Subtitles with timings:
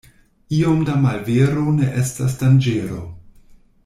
[0.59, 2.99] Iom da malvero ne estas danĝero.